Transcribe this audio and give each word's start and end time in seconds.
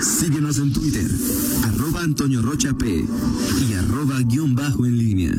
Síguenos 0.00 0.58
en 0.58 0.72
Twitter, 0.72 1.10
arroba 1.64 2.02
Antonio 2.02 2.40
Rocha 2.42 2.72
P 2.72 3.04
y 3.68 3.72
arroba 3.74 4.20
guion 4.20 4.54
bajo 4.54 4.86
en 4.86 4.96
línea. 4.96 5.32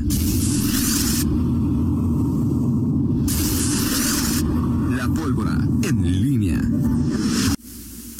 La 4.95 5.07
pólvora 5.13 5.57
en 5.83 6.21
línea. 6.23 6.61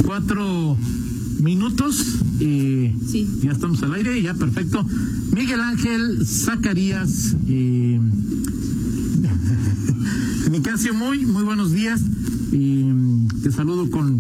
Cuatro 0.06 0.78
minutos 1.40 2.06
y 2.40 2.92
Sí. 3.08 3.28
ya 3.44 3.52
estamos 3.52 3.82
al 3.84 3.94
aire, 3.94 4.22
ya 4.22 4.34
perfecto. 4.34 4.86
Miguel 5.34 5.62
Ángel 5.62 6.26
Zacarías, 6.26 7.36
eh, 7.48 8.00
Nicasio, 10.52 10.94
muy, 10.94 11.26
muy 11.26 11.44
buenos 11.44 11.72
días. 11.72 12.02
Y 12.52 12.84
te 13.44 13.52
saludo 13.52 13.90
con, 13.90 14.20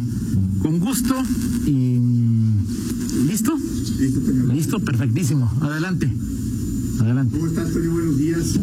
con 0.62 0.80
gusto. 0.80 1.16
Y, 1.66 2.00
¿Listo? 3.28 3.57
Listo, 4.54 4.79
perfectísimo. 4.79 5.52
Adelante. 5.61 6.11
Adelante. 7.00 7.38
¿Cómo 7.38 7.47
estás, 7.47 7.74
Toño? 7.74 7.92
Buenos 7.92 8.18
días. 8.18 8.60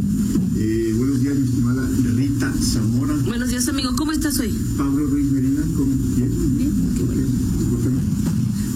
Eh, 0.56 0.94
buenos 0.96 1.20
días, 1.20 1.36
mi 1.36 1.44
estimada 1.44 1.88
Rita 2.16 2.52
Zamora. 2.60 3.14
Buenos 3.24 3.48
días, 3.50 3.68
amigo. 3.68 3.94
¿Cómo 3.96 4.12
estás 4.12 4.38
hoy? 4.38 4.54
Pablo 4.76 5.06
Ruiz 5.06 5.30
Medina, 5.30 5.62
¿cómo? 5.76 5.92
¿Bien? 6.16 6.30
Bien, 6.56 6.72
qué 6.96 7.02
bueno. 7.04 7.26
¿Por 7.70 7.80
qué 7.80 7.90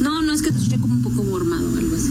no? 0.03 0.23
No, 0.23 0.33
es 0.33 0.43
que 0.43 0.51
te 0.51 0.59
escuché 0.59 0.79
como 0.81 0.95
un 0.95 1.03
poco 1.03 1.23
mormado 1.25 1.65
o 1.73 1.77
algo 1.77 1.95
así. 1.95 2.11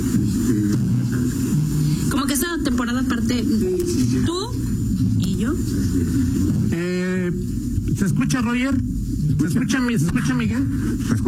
Como 2.10 2.26
que 2.26 2.34
esta 2.34 2.58
temporada 2.64 3.02
aparte, 3.02 3.44
tú 4.26 4.52
y 5.20 5.38
yo. 5.38 5.54
Eh, 6.72 7.32
¿Se 7.98 8.05
escucha, 8.05 8.41
Roger? 8.41 8.80
¿Se 9.40 9.45
escucha, 9.48 9.80
mi- 9.80 9.98
¿Se 9.98 10.05
escucha 10.05 10.34
Miguel? 10.34 10.63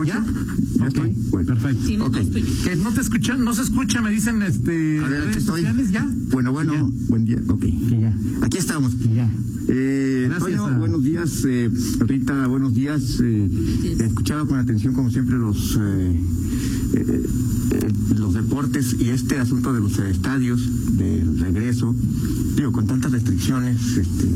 ¿Ya? 0.06 0.20
Ok. 0.20 0.98
Bueno. 1.32 1.48
Perfecto. 1.48 1.86
Sí, 1.86 1.98
no, 1.98 2.06
Ok. 2.06 2.14
no 2.16 2.20
estoy. 2.22 2.42
Que 2.44 2.76
no 2.76 2.92
te 2.94 3.02
escuchan, 3.02 3.44
no 3.44 3.54
se 3.54 3.62
escucha, 3.64 4.02
me 4.02 4.12
dicen 4.12 4.42
este 4.42 5.00
Adelante 5.00 5.18
redes 5.26 5.38
estoy. 5.38 5.62
sociales, 5.62 5.92
ya. 5.92 6.08
Bueno, 6.32 6.52
bueno, 6.52 6.74
Ya. 6.74 6.84
buen 7.10 7.26
día. 7.26 7.38
Ok. 7.48 7.62
Que 7.62 8.00
ya, 8.02 8.16
Aquí 8.42 8.58
estamos. 8.58 8.94
ya. 9.14 9.30
Eh, 9.70 10.26
Gracias 10.30 10.50
Toño, 10.60 10.66
a- 10.68 10.78
buenos 10.78 11.04
días. 11.04 11.44
eh, 11.48 11.70
Rita, 12.00 12.48
buenos 12.48 12.74
días. 12.74 13.20
Eh, 13.24 13.96
escuchaba 14.00 14.46
con 14.46 14.60
atención, 14.60 14.94
como 14.94 15.10
siempre, 15.10 15.38
los 15.38 15.78
eh, 15.80 16.16
eh, 16.96 17.24
eh, 17.72 17.92
los 18.18 18.34
deportes 18.34 18.96
y 19.00 19.10
este 19.10 19.40
asunto 19.40 19.74
de 19.74 19.80
los 19.80 19.98
estadios, 20.00 20.62
del 20.98 21.40
regreso. 21.40 21.96
Digo, 22.58 22.72
con 22.72 22.86
tantas 22.88 23.12
restricciones, 23.14 23.98
este, 23.98 24.28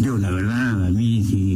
digo, 0.00 0.18
la 0.18 0.30
verdad, 0.30 0.86
a 0.86 0.90
mí 0.90 1.24
sí. 1.28 1.49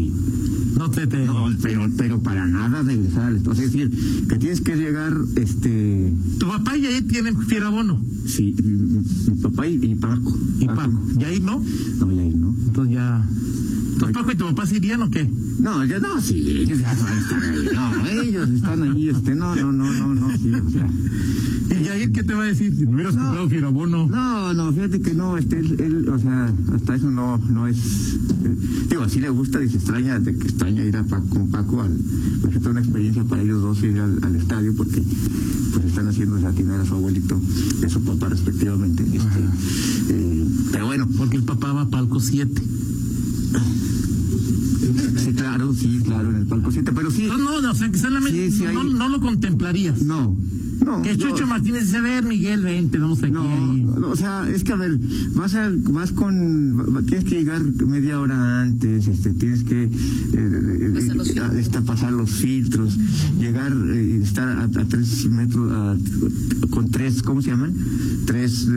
No 0.76 0.90
te, 0.90 1.06
te 1.06 1.24
No, 1.24 1.46
pero, 1.62 1.88
pero 1.96 2.20
para 2.22 2.46
nada 2.46 2.82
regresar 2.82 3.24
al 3.26 3.36
estadio. 3.36 3.62
Es 3.62 3.72
decir, 3.72 3.90
que 4.28 4.36
tienes 4.36 4.60
que 4.60 4.76
llegar, 4.76 5.14
este, 5.36 6.12
tu 6.38 6.48
papá 6.48 6.76
y 6.76 6.86
ahí 6.86 7.02
tienen 7.02 7.36
fierabono 7.42 8.00
sí, 8.26 8.54
mi, 8.64 8.72
mi- 8.72 9.04
mi 9.30 9.40
papá 9.42 9.66
y, 9.68 9.74
y 9.84 9.94
Paco. 9.94 10.36
y 10.60 10.66
Paco. 10.66 11.00
¿Y 11.20 11.24
ahí 11.24 11.40
no? 11.40 11.62
No, 11.98 12.12
ya 12.12 12.22
ahí, 12.22 12.34
¿no? 12.34 12.54
Entonces 12.66 12.94
ya. 12.94 13.24
Entonces 13.94 14.14
Paco 14.16 14.32
y 14.32 14.36
tu 14.36 14.44
papá 14.46 14.66
se 14.66 14.76
irían 14.76 15.02
o 15.02 15.10
qué? 15.10 15.28
No, 15.60 15.84
ya 15.84 15.98
no, 16.00 16.20
sí, 16.20 16.34
ellos 16.62 16.78
ya 16.80 16.90
a 16.90 16.94
estar 16.94 17.42
ahí. 17.42 17.68
No, 17.74 18.06
ellos 18.22 18.50
están 18.50 18.82
ahí, 18.82 19.08
este, 19.08 19.34
no, 19.34 19.54
no, 19.54 19.72
no, 19.72 19.92
no, 19.92 20.14
no, 20.14 20.36
sí, 20.36 20.52
o 20.52 20.70
sea. 20.70 20.88
¿Y 21.70 21.84
Yair 21.84 22.12
qué 22.12 22.22
te 22.22 22.34
va 22.34 22.42
a 22.42 22.46
decir? 22.46 22.74
Si 22.76 22.84
no 22.84 22.90
hubieras 22.92 23.14
No. 23.14 23.22
comprado 23.22 23.48
fierabono. 23.48 24.06
No, 24.08 24.52
no, 24.52 24.72
fíjate 24.72 25.00
que 25.00 25.14
no, 25.14 25.38
este, 25.38 25.58
él, 25.60 25.76
él, 25.80 26.08
o 26.08 26.18
sea, 26.18 26.52
hasta 26.74 26.94
eso 26.96 27.10
no, 27.10 27.38
no 27.38 27.66
es, 27.68 27.78
eh, 28.44 28.56
digo, 28.90 29.02
así 29.02 29.20
le 29.20 29.30
gusta 29.30 29.62
y 29.64 29.68
se 29.70 29.76
extraña, 29.76 30.18
de 30.18 30.36
que 30.36 30.44
extraña 30.44 30.84
ir 30.84 30.96
a 30.96 31.04
Paco, 31.04 31.28
con 31.28 31.50
Paco 31.50 31.80
al, 31.82 31.96
porque 32.42 32.58
es 32.58 32.66
una 32.66 32.80
experiencia 32.80 33.24
para 33.24 33.42
ellos 33.42 33.62
dos 33.62 33.82
ir 33.82 33.98
al, 34.00 34.22
al 34.22 34.36
estadio 34.36 34.74
porque, 34.76 35.02
pues 35.72 35.84
están 35.86 36.08
haciendo 36.08 36.36
atinar 36.46 36.80
a 36.80 36.84
su 36.84 36.94
abuelito 36.94 37.40
y 37.80 37.84
a 37.84 37.88
su 37.88 38.02
papá 38.02 38.28
respectivamente, 38.28 39.02
este, 39.04 39.40
eh, 40.10 40.44
pero 40.72 40.86
bueno, 40.86 41.08
Porque 41.16 41.36
el 41.36 41.44
papá 41.44 41.72
va 41.72 41.82
a 41.82 41.88
palco 41.88 42.18
7. 42.20 42.60
Thank 43.54 44.08
you. 44.08 44.13
Sí, 45.74 46.00
claro, 46.04 46.30
en 46.30 46.36
el 46.36 46.46
palco 46.46 46.70
7, 46.70 46.92
pero 46.94 47.10
sí, 47.10 47.26
No, 47.26 47.60
no, 47.60 47.70
o 47.70 47.74
sea, 47.74 47.90
que 47.90 47.98
solamente 47.98 48.50
Sí, 48.50 48.58
sí, 48.58 48.64
no, 48.72 49.08
lo 49.08 49.20
contemplarías. 49.20 50.02
no, 50.02 50.36
no. 50.84 51.02
Que 51.02 51.16
yo- 51.16 51.30
Chucho 51.30 51.46
Martínez 51.46 51.84
dice, 51.84 51.96
a 51.98 52.02
ver, 52.02 52.24
Miguel, 52.24 52.62
vente, 52.62 52.98
vamos 52.98 53.22
aquí. 53.22 53.32
No, 53.32 53.42
ahí". 53.42 53.82
no, 53.98 54.08
o 54.08 54.16
sea, 54.16 54.48
es 54.50 54.64
que 54.64 54.72
a 54.72 54.76
ver, 54.76 54.98
vas 55.34 55.54
a, 55.54 55.70
vas 55.90 56.12
con, 56.12 57.04
tienes 57.06 57.24
que 57.24 57.36
llegar 57.36 57.62
media 57.86 58.20
hora 58.20 58.60
antes, 58.62 59.06
este, 59.08 59.30
tienes 59.32 59.64
que 59.64 59.84
eh, 59.84 60.90
Pasar 60.94 61.16
los 61.16 61.28
eh, 61.30 61.42
esta, 61.58 61.80
pasar 61.82 62.12
los 62.12 62.30
filtros, 62.30 62.96
llegar 63.38 63.72
eh, 63.94 64.20
estar 64.22 64.48
a, 64.48 64.64
a 64.64 64.68
tres 64.68 65.26
metros, 65.26 65.72
a- 65.72 65.96
con 66.70 66.90
tres, 66.90 67.22
¿cómo 67.22 67.40
se 67.40 67.50
llaman? 67.50 67.72
Tres, 68.26 68.68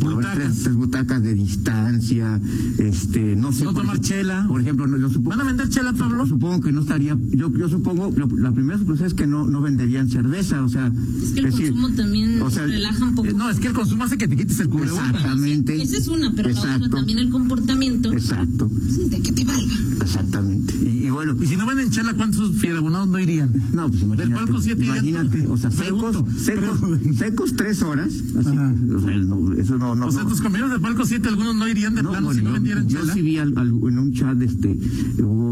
por 0.00 0.10
lo 0.10 0.16
menos 0.16 0.32
Butacas. 0.32 0.36
tres, 0.52 0.62
tres 0.64 0.76
butacas 0.76 1.22
de 1.22 1.34
distancia, 1.34 2.40
este, 2.78 3.34
no 3.36 3.52
sé. 3.52 3.64
No 3.64 3.72
tomar 3.74 3.96
ejemplo- 3.96 4.08
chela. 4.08 4.44
Por 4.48 4.60
ejemplo, 4.60 4.86
no, 4.86 4.96
yo 4.98 5.08
supongo. 5.08 5.30
¿Van 5.30 5.40
a 5.40 5.44
vender 5.44 5.68
chela, 5.68 5.92
Pablo? 5.92 6.26
Supongo 6.38 6.60
que 6.60 6.70
no 6.70 6.82
estaría, 6.82 7.18
yo, 7.32 7.52
yo 7.52 7.68
supongo, 7.68 8.12
lo- 8.16 8.28
la 8.36 8.52
primera 8.52 8.78
suposición 8.78 9.08
es 9.08 9.14
que 9.14 9.26
no, 9.26 9.44
no 9.48 9.60
venderían 9.60 10.08
cerveza, 10.08 10.62
o 10.62 10.68
sea. 10.68 10.86
Es 11.20 11.32
que 11.32 11.40
el 11.40 11.46
decir, 11.46 11.70
consumo 11.72 11.90
también 11.96 12.40
o 12.42 12.48
sea, 12.48 12.64
relaja 12.64 13.04
un 13.04 13.14
poco. 13.16 13.28
Eh, 13.28 13.32
No, 13.36 13.50
es 13.50 13.58
que 13.58 13.66
el 13.66 13.72
consumo 13.74 14.04
hace 14.04 14.16
que 14.18 14.28
te 14.28 14.36
quites 14.36 14.60
el 14.60 14.68
cubrebocas. 14.68 15.08
Exactamente. 15.08 15.82
Esa 15.82 15.96
es 15.96 16.06
una, 16.06 16.32
pero 16.34 16.50
la 16.50 16.60
otra 16.76 16.88
también 16.90 17.18
el 17.18 17.30
comportamiento. 17.30 18.12
Exacto, 18.12 18.70
de 19.10 19.20
que 19.20 19.32
te 19.32 19.44
valga. 19.44 19.74
exactamente. 20.00 20.74
Y, 20.80 21.06
y 21.06 21.10
bueno, 21.10 21.34
Y 21.42 21.46
si 21.46 21.56
no 21.56 21.66
venden 21.66 21.90
chela, 21.90 22.14
¿cuántos 22.14 22.54
fierabonados 22.56 23.08
no 23.08 23.18
irían? 23.18 23.50
no, 23.72 23.88
pues 23.88 24.02
imagínate. 24.02 24.28
Del 24.30 24.38
palco 24.38 24.60
siete 24.62 24.84
imagínate, 24.84 25.44
o 25.48 25.56
sea, 25.56 25.72
secos, 25.72 26.16
secos, 26.38 26.78
secos 27.16 27.56
tres 27.56 27.82
horas. 27.82 28.12
Así, 28.38 28.38
o 28.38 29.00
sea, 29.00 29.16
no, 29.16 29.52
eso 29.54 29.76
no, 29.76 29.96
no. 29.96 30.06
O 30.06 30.12
sea, 30.12 30.22
no. 30.22 30.28
tus 30.28 30.40
compañeros 30.40 30.70
de 30.70 30.78
palco 30.78 31.04
7, 31.04 31.26
algunos 31.28 31.56
no 31.56 31.66
irían 31.66 31.96
de 31.96 32.04
No, 32.04 32.10
plano 32.10 32.26
bueno, 32.26 32.38
si 32.38 32.44
no 32.44 32.50
yo- 32.50 32.54
vendieran 32.54 32.88
yo 32.88 33.00
chela. 33.00 33.14
sí 33.14 33.22
vi 33.22 33.38
al- 33.38 33.58
al- 33.58 33.68
en 33.88 33.98
un 33.98 34.12
chat, 34.12 34.40
este, 34.40 34.78
hubo 35.18 35.47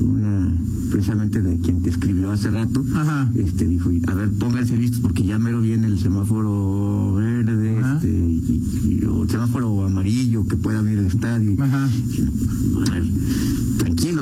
una, 0.00 0.52
precisamente 0.90 1.40
de 1.42 1.58
quien 1.58 1.82
te 1.82 1.90
escribió 1.90 2.30
hace 2.32 2.50
rato, 2.50 2.84
Ajá. 2.94 3.30
este, 3.34 3.66
dijo, 3.66 3.90
a 4.08 4.14
ver, 4.14 4.30
pónganse 4.32 4.76
listos 4.76 5.00
porque 5.00 5.24
ya 5.24 5.38
mero 5.38 5.60
viene 5.60 5.86
el 5.86 5.98
semáforo 5.98 7.14
verde, 7.14 7.78
Ajá. 7.78 7.94
este, 7.96 8.08
y, 8.08 9.00
y- 9.02 9.04
o 9.06 9.26
semáforo 9.28 9.84
amarillo 9.84 10.46
que 10.46 10.56
pueda 10.56 10.78
abrir 10.80 10.98
el 10.98 11.06
estadio. 11.06 11.54
Ajá. 11.62 11.84
A 11.86 12.90
ver, 12.90 13.02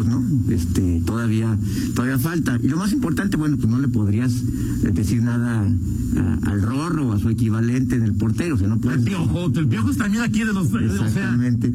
¿no? 0.07 0.23
Este, 0.53 1.03
todavía, 1.05 1.59
todavía 1.95 2.19
falta. 2.19 2.59
Y 2.63 2.69
lo 2.69 2.77
más 2.77 2.93
importante, 2.93 3.37
bueno, 3.37 3.57
pues 3.57 3.69
no 3.69 3.79
le 3.79 3.89
podrías 3.89 4.33
eh, 4.85 4.91
decir 4.93 5.23
nada 5.23 5.61
a- 6.17 6.51
al 6.51 6.63
Rorro 6.63 7.09
o 7.09 7.13
a 7.13 7.19
su 7.19 7.29
equivalente 7.29 7.95
en 7.97 8.03
el 8.03 8.15
portero, 8.15 8.55
o 8.57 8.59
sea, 8.59 8.69
no 8.69 8.79
puedes. 8.81 8.99
El 9.01 9.05
piojo, 9.05 9.47
el 9.55 9.67
piojo 9.69 9.91
es 9.91 9.97
también 9.97 10.23
aquí 10.23 10.41
de 10.41 10.53
los. 10.53 10.67
O 10.67 10.71
sea, 10.71 10.81
Exactamente. 10.81 11.73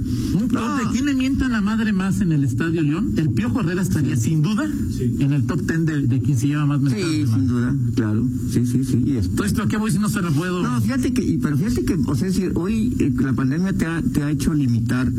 No. 0.52 0.78
¿de 0.78 0.84
quién 0.92 1.06
le 1.06 1.14
mientan 1.16 1.52
la 1.52 1.62
madre 1.62 1.94
más 1.94 2.22
en 2.22 2.32
el 2.32 2.44
Estadio 2.44 2.82
León? 2.82 3.14
El 3.18 3.30
Piojo 3.30 3.62
Herrera 3.62 3.82
estaría 3.82 4.16
sin 4.18 4.42
duda 4.42 4.66
en 4.66 5.32
el 5.34 5.44
top 5.46 5.62
10 5.62 5.86
de, 5.86 6.02
de 6.08 6.22
quien 6.22 6.38
se 6.38 6.48
lleva 6.48 6.66
más 6.66 6.82
mentadas 6.82 7.06
Sí, 7.10 7.26
sin 7.28 7.48
duda, 7.48 7.76
claro. 7.96 8.28
Sí, 8.52 8.66
sí, 8.66 8.84
sí. 8.84 9.02
Y 9.06 9.18
esto. 9.18 9.36
Todo 9.36 9.46
esto, 9.46 9.64
¿a 9.64 9.68
qué 9.68 9.78
voy 9.78 9.92
si 9.92 10.00
no 10.00 10.10
se 10.10 10.22
lo 10.22 10.32
puedo? 10.32 10.62
No, 10.64 10.80
fíjate 10.82 11.14
que, 11.14 11.40
pero 11.42 11.58
fíjate 11.58 11.86
que, 11.86 11.94
o 12.06 12.16
sea, 12.16 12.28
decir, 12.28 12.52
hoy 12.56 12.96
eh, 13.00 13.14
la 13.20 13.34
pandemia 13.34 13.74
te 13.74 13.86
ha, 13.86 14.02
te 14.02 14.24
ha 14.24 14.32
hecho 14.32 14.54
limitar 14.54 15.12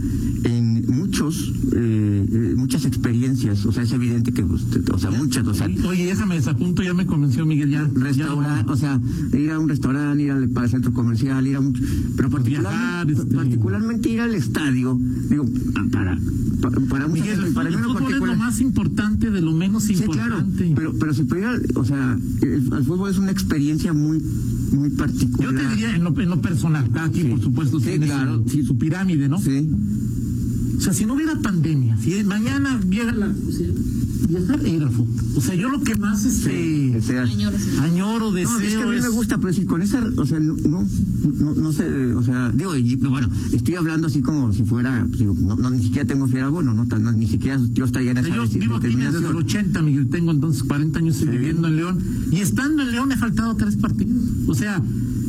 en 0.45 0.66
muchos, 1.07 1.53
eh, 1.73 2.27
eh, 2.33 2.55
muchas 2.57 2.85
experiencias. 2.85 3.65
O 3.67 3.73
sea, 3.73 3.83
es 3.85 3.93
evidente 3.93 4.33
que, 4.33 4.43
pues, 4.43 4.65
te- 4.71 4.93
o 4.93 4.99
sea, 4.99 5.11
muchas, 5.11 5.47
o 5.47 5.55
sea, 5.55 5.69
Oye, 5.89 6.07
déjame 6.07 6.35
desapunto, 6.35 6.83
ya 6.83 6.95
me 6.95 7.07
convenció 7.07 7.47
Miguel, 7.47 7.71
ya. 7.71 7.89
restaurante, 7.95 8.71
o 8.73 8.77
sea, 8.77 9.01
ir 9.33 9.51
a 9.53 9.59
un 9.59 9.69
restaurante, 9.69 10.23
ir 10.23 10.31
al, 10.33 10.51
al 10.55 10.69
centro 10.71 10.93
comercial, 10.93 11.47
ir 11.47 11.57
a 11.57 11.61
mucho, 11.61 11.83
pero 12.17 12.29
Viajar, 12.29 13.07
particularmente, 13.07 13.13
este- 13.23 13.35
particularmente 13.35 14.09
ir 14.11 14.21
al 14.21 14.35
estadio, 14.35 14.99
digo, 15.31 15.47
para, 15.93 16.19
para, 16.61 16.81
para 16.89 17.09
Miguel, 17.09 17.31
gente, 17.35 17.49
el 17.49 17.55
para 17.55 17.71
mí 17.71 17.77
fútbol, 17.77 18.03
el 18.13 18.23
es 18.23 18.29
lo 18.29 18.37
más 18.37 18.61
importante 18.61 19.31
de 19.31 19.41
lo 19.41 19.53
menos 19.53 19.85
Sí, 19.85 19.95
claro, 19.95 20.39
importante. 20.39 20.73
pero, 20.75 20.93
pero 20.99 21.15
si 21.15 21.23
pudiera, 21.25 21.57
o 21.77 21.85
sea, 21.85 22.19
el, 22.43 22.53
el 22.73 22.85
fútbol 22.85 23.11
es 23.11 23.19
una 23.19 23.31
experiencia 23.31 23.93
muy, 23.93 24.21
muy 24.73 24.91
particular. 24.91 25.53
Yo 25.53 25.59
te 25.59 25.69
diría 25.69 25.95
en 25.95 26.03
lo, 26.05 26.19
en 26.21 26.29
lo 26.29 26.41
personal, 26.41 26.85
Sí. 27.15 27.25
por 27.25 27.41
supuesto 27.41 27.79
Sí, 27.81 27.87
tiene 27.91 28.07
claro. 28.07 28.43
su, 28.49 28.63
su 28.65 28.77
pirámide, 28.79 29.29
¿no? 29.29 29.39
Sí. 29.41 29.69
O 30.77 30.81
sea, 30.81 30.93
si 30.93 31.05
no 31.07 31.15
hubiera 31.15 31.35
pandemia, 31.41 31.97
si 31.99 32.23
mañana 32.25 32.81
llega 32.89 33.13
la... 33.13 33.27
o 33.27 33.53
sea. 33.53 33.69
O 35.37 35.41
sea, 35.41 35.55
yo 35.55 35.69
lo 35.69 35.83
que 35.83 35.95
más 35.97 36.25
este, 36.25 36.97
O 36.97 37.03
sea, 37.03 37.23
Añoro, 37.23 37.57
sí. 37.59 37.71
añoro, 37.81 38.33
deseo 38.33 38.59
No, 38.59 38.61
es 38.61 38.75
que 38.75 38.83
a 38.83 38.87
mí 38.87 38.97
es... 38.97 39.03
me 39.03 39.09
gusta, 39.11 39.39
pero 39.39 39.53
si 39.53 39.65
con 39.65 39.83
esa, 39.83 40.03
o 40.17 40.27
sea, 40.27 40.41
no, 40.41 40.57
no, 40.57 40.87
no, 41.39 41.55
no 41.55 41.73
sé, 41.73 41.85
o 42.15 42.23
sea, 42.23 42.51
digo, 42.53 42.75
y, 42.75 42.97
bueno, 42.97 43.29
estoy 43.53 43.75
hablando 43.77 44.09
así 44.09 44.23
como 44.23 44.53
si 44.53 44.65
fuera, 44.65 45.07
digo, 45.17 45.35
no, 45.39 45.55
no, 45.57 45.71
ni 45.71 45.83
siquiera 45.83 46.07
tengo 46.07 46.27
fiera, 46.27 46.49
bueno, 46.49 46.75
no, 46.75 46.87
tan- 46.89 47.05
no, 47.05 47.13
ni 47.13 47.27
siquiera 47.29 47.61
yo 47.73 47.85
estaría 47.85 48.11
en 48.13 48.19
esa 48.19 48.29
yo 48.29 48.47
vivo 48.49 48.77
aquí 48.77 48.89
desde 48.89 49.07
el 49.07 49.13
determinación. 49.13 49.37
80, 49.37 49.83
Miguel, 49.83 50.09
tengo 50.09 50.31
entonces 50.33 50.63
40 50.65 50.99
años 50.99 51.21
viviendo 51.25 51.69
en 51.69 51.77
León. 51.77 51.99
Y 52.33 52.41
estando 52.41 52.83
en 52.83 52.91
León 52.91 53.13
he 53.13 53.17
faltado 53.17 53.55
tres 53.55 53.77
partidos. 53.77 54.17
O 54.49 54.55
sea, 54.55 54.83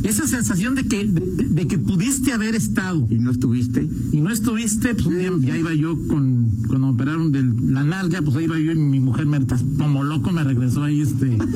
esa 0.04 0.28
sensación 0.28 0.76
de 0.76 0.84
que, 0.84 1.06
de, 1.06 1.46
de 1.50 1.68
que 1.68 1.78
pudiste 1.78 2.32
haber 2.32 2.56
estado 2.56 3.08
Y 3.10 3.20
no 3.20 3.32
estuviste. 3.32 3.88
y 4.12 4.22
no 4.22 4.30
estuviste, 4.32 4.94
pues 4.96 5.08
ya 5.42 5.58
iba 5.58 5.74
yo 5.74 5.98
con, 6.08 6.50
cuando 6.68 6.88
me 6.88 6.94
operaron 6.94 7.32
de 7.32 7.44
la 7.72 7.84
nalga, 7.84 8.22
pues 8.22 8.36
ahí 8.38 8.46
iba 8.46 8.60
yo 8.60 8.72
y 8.72 8.76
mi 8.76 9.00
mujer 9.00 9.26
me 9.26 9.40
como 9.78 10.04
loco 10.04 10.32
me 10.32 10.44
regresó 10.44 10.84
ahí 10.84 11.02
este. 11.02 11.38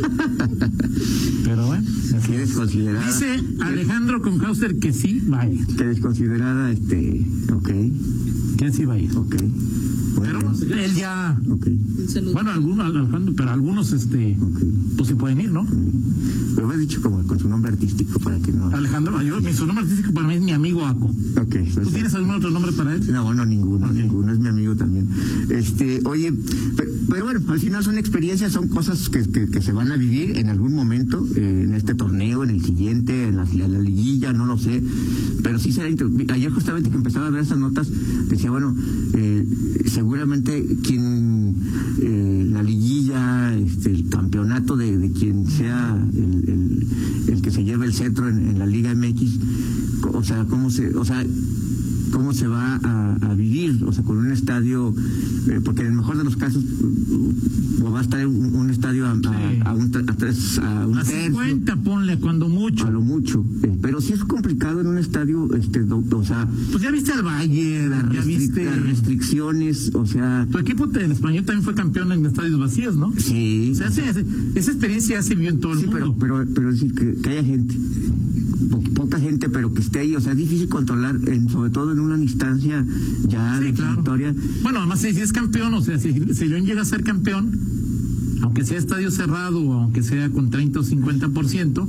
desconsiderada. 2.41 3.05
Dice 3.07 3.39
Alejandro 3.61 4.21
Conhauser 4.21 4.77
que 4.77 4.93
sí 4.93 5.21
va 5.31 5.41
a 5.41 5.49
ir. 5.49 5.65
Que 5.67 5.85
desconsiderada, 5.85 6.71
este, 6.71 7.25
ok, 7.53 7.69
Que 8.57 8.71
sí 8.71 8.85
va 8.85 8.95
a 8.95 8.99
ir. 8.99 9.15
ok. 9.15 9.35
Pero 10.21 10.39
Bueno, 10.41 10.75
él 10.75 10.95
ya. 10.95 11.39
ok, 11.49 11.67
Un 11.67 12.07
saludo. 12.09 12.33
Bueno, 12.33 12.51
algunos, 12.51 12.85
Alejandro, 12.85 13.33
pero 13.35 13.49
algunos, 13.51 13.91
este. 13.93 14.37
Pues 14.97 15.09
sí 15.09 15.15
pueden 15.15 15.41
ir, 15.41 15.51
¿no? 15.51 15.63
Me 15.63 16.75
he 16.75 16.77
dicho 16.77 17.01
como 17.01 17.21
con 17.23 17.37
su 17.39 17.49
nombre 17.49 17.71
artístico 17.71 18.17
para 18.19 18.37
que 18.39 18.51
no. 18.53 18.67
Alejandro, 18.67 19.21
yo, 19.21 19.41
mi 19.41 19.51
su 19.51 19.65
nombre 19.65 19.83
artístico 19.83 20.13
para 20.13 20.27
mí 20.27 20.35
es 20.35 20.41
mi 20.41 20.51
amigo 20.51 20.85
Aco. 20.85 21.05
Ok, 21.07 21.55
¿Tú 21.73 21.81
pues, 21.81 21.93
tienes 21.93 22.13
algún 22.13 22.35
otro 22.35 22.49
nombre 22.49 22.71
para 22.71 22.93
él? 22.95 23.11
No, 23.11 23.33
no, 23.33 23.45
ninguno, 23.45 23.87
Ok. 23.87 23.93
ninguno, 23.93 24.31
es 24.31 24.39
mi 24.39 24.47
amigo 24.47 24.75
también. 24.75 25.09
Este, 25.49 26.01
oye, 26.05 26.31
pero, 26.77 26.91
pero 27.09 27.25
bueno, 27.25 27.41
al 27.51 27.59
final 27.59 27.83
son 27.83 27.97
experiencias, 27.97 28.53
son 28.53 28.67
cosas 28.69 29.09
que, 29.09 29.23
que, 29.27 29.47
que 29.49 29.61
se 29.61 29.71
van 29.73 29.91
a 29.91 29.97
vivir 29.97 30.37
en 30.37 30.49
algún 30.49 30.73
momento, 30.73 31.27
eh, 31.35 31.63
en 31.65 31.73
este 31.73 31.93
torneo, 31.95 32.43
en 32.43 32.51
el 32.51 32.63
siguiente, 32.63 33.27
en 33.27 33.37
la, 33.37 33.43
en 33.43 33.73
la 33.73 33.79
liguilla, 33.79 34.31
no 34.31 34.45
lo 34.45 34.57
sé, 34.57 34.81
pero 35.43 35.59
sí 35.59 35.71
será 35.73 35.89
inter- 35.89 36.09
Ayer 36.31 36.51
justamente 36.51 36.89
que 36.89 36.95
empezaba 36.97 37.27
a 37.27 37.29
ver 37.31 37.41
esas 37.41 37.57
notas, 37.57 37.89
decía, 38.29 38.51
bueno, 38.51 38.75
eh, 39.13 39.45
seguramente 40.11 40.65
quien, 40.85 41.55
eh, 42.01 42.45
la 42.51 42.61
liguilla, 42.61 43.55
este, 43.55 43.91
el 43.91 44.09
campeonato 44.09 44.75
de, 44.75 45.09
quien 45.17 45.47
sea 45.47 45.97
el, 46.13 46.49
el, 46.49 47.33
el 47.33 47.41
que 47.41 47.49
se 47.49 47.63
lleve 47.63 47.85
el 47.85 47.93
cetro 47.93 48.27
en, 48.27 48.49
en 48.49 48.59
la 48.59 48.65
Liga 48.65 48.93
MX, 48.93 49.39
o 50.11 50.21
sea, 50.21 50.43
cómo 50.49 50.69
se, 50.69 50.93
o 50.97 51.05
sea, 51.05 51.23
cómo 52.11 52.33
se 52.33 52.47
va 52.47 52.75
a, 52.83 53.15
a 53.21 53.33
vivir, 53.35 53.83
o 53.85 53.91
sea, 53.93 54.03
con 54.03 54.17
un 54.17 54.31
estadio, 54.31 54.93
eh, 55.47 55.59
porque 55.63 55.81
en 55.81 55.87
el 55.87 55.93
mejor 55.93 56.17
de 56.17 56.23
los 56.23 56.35
casos 56.37 56.63
mm, 56.63 57.85
va 57.93 57.99
a 57.99 58.01
estar 58.03 58.25
un, 58.27 58.55
un 58.55 58.69
estadio 58.69 59.05
a, 59.07 59.11
a- 59.11 59.15
Sí. 59.21 59.59
a 59.65 59.73
un, 59.73 59.91
a 59.95 60.13
tres, 60.17 60.59
a 60.59 60.85
un 60.87 60.93
tercio, 60.97 61.15
50, 61.25 61.75
ponle 61.77 62.17
cuando 62.19 62.47
mucho. 62.49 62.85
a 62.85 62.91
lo 62.91 63.01
mucho, 63.01 63.45
eh, 63.63 63.77
pero 63.81 64.01
sí 64.01 64.13
es 64.13 64.23
complicado 64.23 64.81
en 64.81 64.87
un 64.87 64.97
estadio, 64.97 65.53
este, 65.55 65.81
do- 65.83 66.03
o 66.11 66.23
sea, 66.23 66.47
Pues 66.71 66.83
ya 66.83 66.91
viste 66.91 67.11
al 67.11 67.23
Bayern, 67.23 67.89
las, 67.89 68.03
ya 68.03 68.09
restric- 68.21 68.25
viste. 68.25 68.65
las 68.65 68.81
restricciones, 68.83 69.91
o 69.95 70.05
sea, 70.05 70.47
Tu 70.51 70.57
equipo 70.59 70.87
te- 70.89 71.03
en 71.05 71.11
español 71.11 71.43
también 71.45 71.63
fue 71.63 71.73
campeón 71.73 72.11
en 72.11 72.25
estadios 72.25 72.59
vacíos, 72.59 72.95
¿no? 72.95 73.13
sí, 73.17 73.71
O 73.73 73.75
sea, 73.75 73.87
esa 73.87 74.71
experiencia 74.71 75.15
ya 75.17 75.23
se 75.23 75.35
vio 75.35 75.49
en 75.49 75.59
todo 75.59 75.73
el 75.73 75.79
sí, 75.79 75.85
mundo. 75.85 76.15
pero, 76.19 76.39
pero, 76.43 76.53
pero 76.53 76.71
decir 76.71 76.93
que, 76.93 77.15
que 77.21 77.29
haya 77.29 77.43
gente, 77.43 77.75
gente, 79.19 79.49
pero 79.49 79.73
que 79.73 79.81
esté 79.81 79.99
ahí, 79.99 80.15
o 80.15 80.21
sea, 80.21 80.31
es 80.33 80.37
difícil 80.37 80.69
controlar, 80.69 81.15
en, 81.27 81.49
sobre 81.49 81.69
todo 81.69 81.91
en 81.91 81.99
una 81.99 82.17
instancia 82.17 82.85
ya 83.27 83.59
Sí, 83.59 83.73
claro. 83.73 83.89
definitoria. 83.91 84.35
Bueno, 84.63 84.79
además 84.79 84.99
si, 85.01 85.13
si 85.13 85.21
es 85.21 85.31
campeón, 85.31 85.73
o 85.73 85.81
sea, 85.81 85.97
si, 85.99 86.13
si 86.33 86.45
León 86.45 86.65
llega 86.65 86.81
a 86.81 86.85
ser 86.85 87.03
campeón, 87.03 87.57
aunque 88.41 88.63
sea 88.65 88.77
estadio 88.77 89.11
cerrado 89.11 89.61
o 89.61 89.73
aunque 89.73 90.03
sea 90.03 90.29
con 90.29 90.49
30 90.49 90.79
o 90.79 90.83
50%, 90.83 91.87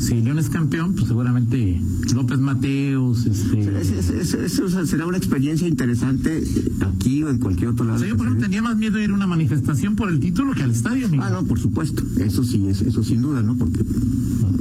si 0.00 0.20
León 0.20 0.38
es 0.38 0.48
campeón, 0.48 0.94
pues 0.94 1.06
seguramente 1.08 1.80
López 2.14 2.38
Mateos, 2.40 3.26
este... 3.26 3.60
Es- 3.80 3.90
es- 3.90 4.10
es- 4.10 4.34
Eso 4.34 4.86
será 4.86 5.06
una 5.06 5.16
experiencia 5.18 5.68
interesante 5.68 6.42
aquí 6.80 7.22
o 7.22 7.30
en 7.30 7.38
cualquier 7.38 7.68
otro 7.70 7.84
O 7.84 7.88
lado. 7.88 8.00
sea, 8.00 8.08
yo 8.08 8.16
por 8.16 8.26
ejemplo 8.26 8.42
tendría 8.42 8.62
más 8.62 8.76
miedo 8.76 8.96
de 8.96 9.04
ir 9.04 9.10
a 9.10 9.14
una 9.14 9.26
manifestación 9.26 9.96
por 9.96 10.08
el 10.10 10.18
título 10.20 10.52
que 10.54 10.62
al 10.62 10.70
estadio, 10.70 11.06
amigo. 11.06 11.22
Ah, 11.24 11.30
no, 11.30 11.44
por 11.44 11.58
supuesto. 11.60 12.02
Eso 12.18 12.42
sí, 12.44 12.66
es, 12.68 12.80
eso 12.82 13.02
sin 13.04 13.22
duda, 13.22 13.42
¿no? 13.42 13.56
Porque. 13.56 13.84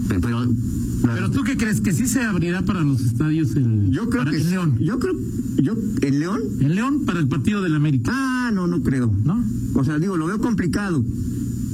Pero. 0.08 0.20
pero- 0.22 0.48
Pero 1.02 1.32
tú 1.32 1.44
qué 1.44 1.56
crees 1.58 1.80
que 1.82 1.94
sí 1.94 2.08
se 2.08 2.22
abrirá 2.22 2.62
para 2.64 2.82
los 2.82 3.02
estadios 3.02 3.56
el 3.56 3.90
yo 3.92 4.10
creo 4.10 4.24
para- 4.26 4.32
que. 4.32 4.42
en 4.42 4.50
León. 4.50 4.78
Yo 4.80 5.00
creo. 5.00 5.16
Yo, 5.62 5.74
¿En 6.02 6.20
León? 6.20 6.42
En 6.60 6.76
León 6.76 7.06
para 7.06 7.20
el 7.20 7.28
partido 7.28 7.62
del 7.62 7.76
América, 7.76 8.12
Ah, 8.14 8.52
no, 8.54 8.68
no 8.68 8.82
creo. 8.82 9.14
¿no? 9.26 9.44
O 9.76 9.84
sea, 9.84 9.98
digo, 10.00 10.18
lo 10.18 10.26
veo 10.28 10.40
complicado. 10.40 11.04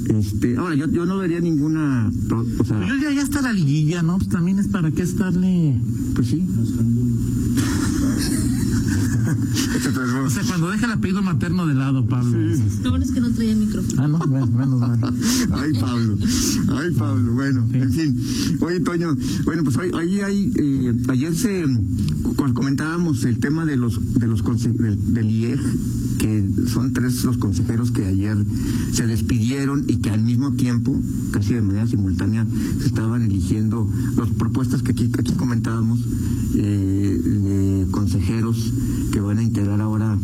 Este, 0.09 0.57
ahora, 0.57 0.75
yo, 0.75 0.87
yo 0.89 1.05
no 1.05 1.17
vería 1.17 1.39
ninguna. 1.39 2.11
O 2.59 2.63
sea, 2.63 2.79
Pero 2.79 2.95
ya, 2.97 3.11
ya 3.11 3.21
está 3.21 3.41
la 3.41 3.51
liguilla, 3.51 4.03
¿no? 4.03 4.17
Pues 4.17 4.29
también 4.29 4.59
es 4.59 4.67
para 4.67 4.91
qué 4.91 5.01
estarle. 5.01 5.79
pues 6.13 6.27
sí. 6.27 6.45
O 10.25 10.29
sea, 10.29 10.43
cuando 10.47 10.69
deja 10.71 10.85
el 10.85 10.91
apellido 10.93 11.21
materno 11.21 11.65
de 11.67 11.73
lado, 11.73 12.05
Pablo. 12.05 12.37
dices, 12.47 12.79
Lo 12.83 12.89
bueno 12.91 13.05
es 13.05 13.11
que 13.11 13.21
no 13.21 13.31
traía 13.31 13.55
micrófono. 13.55 14.01
Ah, 14.03 14.07
no, 14.07 14.19
bueno, 14.19 14.47
menos 14.47 14.79
mal. 14.79 14.99
Ay, 15.53 15.73
Pablo. 15.79 16.17
Ay, 16.77 16.91
Pablo. 16.97 17.33
Bueno, 17.33 17.67
Sí. 17.71 17.77
en 17.77 17.91
fin. 17.91 18.17
Oye, 18.61 18.79
Toño. 18.81 19.15
Bueno, 19.45 19.63
pues 19.63 19.77
hoy, 19.77 19.91
hoy 19.93 20.21
hay. 20.21 20.51
eh, 20.55 20.93
ayer 21.09 21.35
se. 21.35 21.65
cu- 22.23 22.35
Comentábamos 22.53 23.23
el 23.25 23.39
tema 23.39 23.65
de 23.65 23.75
los 23.75 23.99
de 24.19 24.27
los 24.27 24.43
del, 24.43 25.13
del 25.13 25.29
IEG, 25.29 25.59
que 26.19 26.47
son 26.71 26.93
tres 26.93 27.23
los 27.25 27.37
consejeros 27.37 27.91
que 27.91 28.05
ayer 28.05 28.37
se 28.93 29.07
despidieron 29.07 29.83
y 29.87 29.97
que 29.97 30.09
al 30.11 30.21
mismo 30.23 30.53
tiempo, 30.53 30.99
casi 31.31 31.53
de 31.55 31.61
manera 31.61 31.87
simultánea, 31.87 32.45
se 32.79 32.85
estaban 32.87 33.23
eligiendo 33.23 33.89
las 34.15 34.29
propuestas 34.29 34.83
que 34.83 34.91
aquí, 34.91 35.09
aquí 35.17 35.33
comentábamos 35.33 35.99
eh, 36.55 37.19
de 37.23 37.87
consejeros 37.91 38.71
que 39.15 39.21
van 39.21 39.37
a 39.37 39.43
integrar 39.43 39.79
ahora 39.79 40.17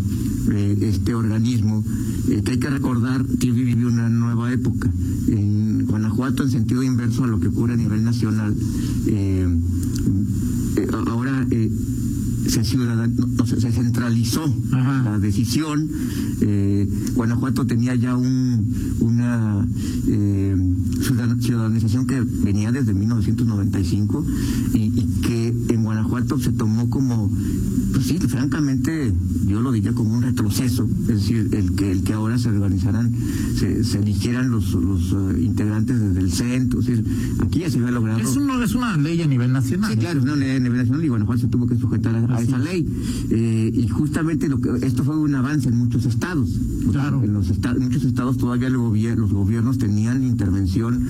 eh, 0.52 0.78
este 0.82 1.16
organismo, 1.16 1.82
eh, 2.28 2.42
que 2.44 2.52
hay 2.52 2.60
que 2.60 2.70
recordar 2.70 3.26
que 3.40 3.50
vivió 3.50 3.88
una 3.88 4.10
nueva 4.10 4.52
época. 4.52 4.92
En 5.30 5.86
Guanajuato, 5.86 6.44
en 6.44 6.50
sentido 6.52 6.84
inverso 6.84 7.24
a 7.24 7.28
lo 7.28 7.40
que 7.40 7.48
ocurre 7.48 7.76
a 7.76 7.78
nivel 7.78 8.04
nacional, 8.04 8.54
eh, 9.08 9.48
ahora 11.08 11.48
se, 12.48 12.64
ciudadan- 12.66 13.16
no, 13.38 13.46
se, 13.46 13.62
se 13.62 13.72
centralizó 13.72 14.44
Ajá. 14.74 15.04
la 15.12 15.20
decisión. 15.20 15.88
eh, 16.42 16.86
Guanajuato 17.16 17.66
tenía 17.66 17.96
ya 17.96 18.18
un, 18.18 18.66
una 19.00 19.66
eh, 20.08 20.56
ciudadan- 21.02 21.40
ciudadanización 21.42 22.08
que 22.08 22.20
venía 22.20 22.72
desde 22.74 22.94
1995 22.94 24.26
y, 24.74 24.78
y 24.80 25.22
que 25.22 25.71
Guanajuato 25.96 26.40
se 26.40 26.54
tomó 26.54 26.90
como, 26.90 27.30
pues 27.94 28.06
sí, 28.06 28.18
francamente, 28.20 29.14
yo 29.46 29.60
lo 29.62 29.74
diría 29.74 29.92
como 29.92 30.14
un 30.14 30.22
retroceso, 30.22 30.88
es 31.02 31.08
decir, 31.08 31.50
el 31.52 31.74
que, 31.76 31.92
el 31.92 32.04
que 32.04 32.14
ahora 32.14 32.38
se 32.38 32.48
organizaran, 32.48 33.12
se, 33.58 33.84
se 33.84 34.00
eligieran 34.00 34.50
los, 34.52 34.74
los 34.74 35.12
eh, 35.12 35.42
integrantes 35.42 36.00
desde 36.00 36.20
el 36.22 36.32
centro, 36.32 36.80
es 36.80 36.86
decir, 36.88 37.06
aquí 37.44 37.60
ya 37.60 37.70
se 37.70 37.80
había 37.80 37.92
logrado. 37.92 38.20
Es, 38.22 38.38
uno, 38.38 38.64
es 38.64 38.74
una 38.74 38.96
ley 38.96 39.22
a 39.22 39.28
nivel 39.28 39.52
nacional. 39.52 39.92
Sí, 39.92 39.98
claro, 40.00 40.20
es 40.20 40.24
una 40.24 40.38
ley 40.38 40.56
a 40.56 40.60
nivel 40.60 40.78
nacional 40.78 41.04
y 41.04 41.10
Guanajuato 41.10 41.42
se 41.42 41.48
tuvo 41.48 41.68
que 41.68 41.76
sujetar 41.78 42.16
a, 42.16 42.40
esa 42.42 42.58
es. 42.58 42.64
ley. 42.64 42.88
Eh, 43.30 43.72
y 43.74 43.88
justamente 43.90 44.48
lo 44.48 44.62
que, 44.62 44.70
esto 44.86 45.04
fue 45.04 45.18
un 45.18 45.36
avance 45.36 45.68
en 45.68 45.76
muchos 45.78 46.06
estados. 46.06 46.50
Claro. 46.92 47.22
En 47.24 47.34
los 47.34 47.50
esta- 47.50 47.72
en 47.72 47.84
muchos 47.84 48.06
estados 48.06 48.38
todavía 48.38 48.68
el 48.70 48.78
gobier- 48.78 49.16
los 49.18 49.34
gobiernos 49.34 49.78
tenían 49.78 50.24
intervención 50.24 51.06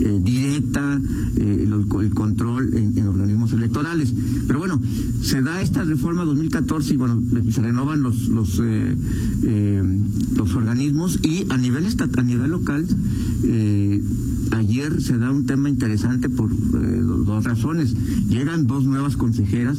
eh, 0.00 0.20
directa, 0.24 0.98
eh, 1.36 1.68
el 2.00 2.10
control 2.14 2.74
en, 2.74 2.96
en 2.98 3.06
organismos 3.08 3.52
electorales. 3.52 4.12
Pero 4.46 4.58
bueno, 4.58 4.80
se 5.22 5.40
da 5.42 5.60
esta 5.62 5.84
reforma 5.84 6.24
2014 6.24 6.94
y 6.94 6.96
bueno, 6.96 7.22
se 7.50 7.62
renovan 7.62 8.02
los 8.02 8.28
los 8.28 8.60
eh, 8.62 8.94
eh, 9.44 9.82
los 10.36 10.54
organismos 10.54 11.18
y 11.22 11.44
a 11.48 11.56
nivel 11.56 11.86
estat- 11.86 12.18
a 12.18 12.22
nivel 12.22 12.50
local 12.50 12.86
eh, 13.44 14.02
ayer 14.52 15.00
se 15.00 15.18
da 15.18 15.30
un 15.30 15.46
tema 15.46 15.68
interesante 15.68 16.28
por 16.28 16.50
do- 16.50 17.24
dos 17.24 17.44
razones. 17.44 17.94
Llegan 18.28 18.66
dos 18.66 18.84
nuevas 18.84 19.16
consejeras, 19.16 19.78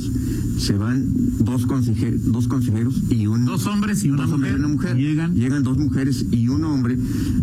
se 0.57 0.73
van 0.77 1.05
dos, 1.39 1.67
conseje- 1.67 2.17
dos 2.17 2.47
consejeros 2.47 3.01
y 3.09 3.27
un... 3.27 3.45
Dos 3.45 3.65
hombres 3.67 4.03
y 4.03 4.09
una 4.09 4.25
y 4.25 4.31
mujer. 4.31 4.55
una 4.55 4.67
mujer. 4.67 4.97
Llegan. 4.97 5.35
Llegan 5.35 5.63
dos 5.63 5.77
mujeres 5.77 6.25
y 6.31 6.47
un 6.47 6.63
hombre. 6.63 6.97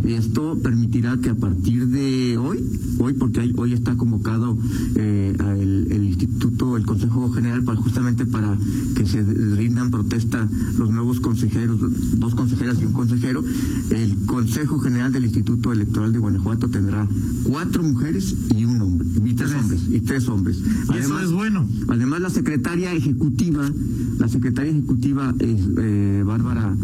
Esto 0.04 0.58
permitirá 0.62 1.18
que 1.18 1.30
a 1.30 1.34
partir 1.34 1.86
de 1.88 2.36
hoy, 2.38 2.58
hoy 2.98 3.12
porque 3.14 3.40
hay- 3.40 3.54
hoy 3.56 3.72
está 3.72 3.96
convocado 3.96 4.58
el, 4.96 5.79
el 5.90 6.04
instituto, 6.04 6.76
el 6.76 6.86
Consejo 6.86 7.30
General, 7.32 7.64
justamente 7.76 8.26
para 8.26 8.56
que 8.94 9.06
se 9.06 9.22
rindan 9.22 9.90
protesta 9.90 10.48
los 10.78 10.90
nuevos 10.90 11.20
consejeros, 11.20 11.78
dos 12.18 12.34
consejeras 12.34 12.80
y 12.80 12.86
un 12.86 12.92
consejero. 12.92 13.44
El 13.90 14.16
Consejo 14.26 14.78
General 14.78 15.12
del 15.12 15.24
Instituto 15.24 15.72
Electoral 15.72 16.12
de 16.12 16.18
Guanajuato 16.18 16.68
tendrá 16.68 17.08
cuatro 17.44 17.82
mujeres 17.82 18.34
y 18.56 18.64
un 18.64 18.80
hombre, 18.82 19.08
y 19.30 19.34
tres 19.34 19.50
Tres. 19.50 19.62
hombres, 19.62 19.80
y 19.90 20.00
tres 20.00 20.28
hombres. 20.28 20.58
Y 20.94 20.98
eso 20.98 21.18
es 21.20 21.30
bueno. 21.30 21.68
Además, 21.88 22.20
la 22.20 22.30
secretaria 22.30 22.92
ejecutiva, 22.92 23.70
la 24.18 24.28
secretaria 24.28 24.70
ejecutiva 24.72 25.34
es 25.38 25.60
eh, 25.78 26.22
Bárbara 26.24 26.74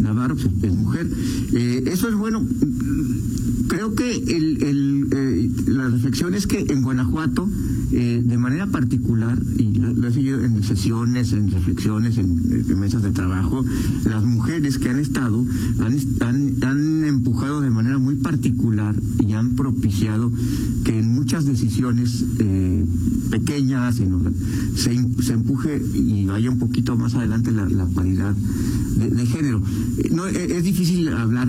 Navarro, 0.00 0.36
pues, 0.36 0.48
es 0.62 0.74
mujer. 0.74 1.08
Eh, 1.52 1.84
eso 1.86 2.08
es 2.08 2.14
bueno. 2.14 2.44
Creo 3.68 3.94
que 3.94 4.14
el, 4.14 4.62
el, 4.62 5.08
eh, 5.10 5.50
la 5.66 5.88
reflexión 5.88 6.34
es 6.34 6.46
que 6.46 6.60
en 6.68 6.82
Guanajuato, 6.82 7.48
de 7.90 8.38
manera 8.38 8.66
particular, 8.66 9.38
y 9.58 9.74
lo, 9.78 10.06
he 10.06 10.12
seguido 10.12 10.44
en 10.44 10.62
sesiones, 10.62 11.32
en 11.32 11.50
reflexiones, 11.50 12.18
en, 12.18 12.64
en 12.68 12.78
mesas 12.80 13.02
de 13.02 13.10
trabajo, 13.10 13.64
las 14.04 14.24
mujeres 14.24 14.78
que 14.78 14.90
han 14.90 14.98
estado 14.98 15.44
han, 15.80 15.96
han, 16.20 16.64
han 16.64 17.04
empujado 17.04 17.60
de 17.60 17.70
manera 17.70 17.98
muy 17.98 18.16
particular 18.16 18.94
y 19.26 19.32
han 19.32 19.54
propiciado 19.56 20.30
que 20.84 20.98
en 20.98 21.08
muchas 21.12 21.46
decisiones 21.46 21.76
eh, 22.38 22.84
pequeñas 23.30 23.98
orga- 24.12 24.32
se, 24.76 25.22
se 25.22 25.32
empuje 25.32 25.82
y 25.94 26.24
vaya 26.26 26.50
un 26.50 26.58
poquito 26.58 26.96
más 26.96 27.14
adelante 27.14 27.50
la, 27.52 27.68
la 27.68 27.86
paridad 27.86 28.34
de, 28.96 29.10
género. 29.26 29.62
Eh, 29.98 30.10
No, 30.12 30.26
eh, 30.26 30.56
es 30.56 30.64
difícil 30.64 31.08
hablar 31.08 31.48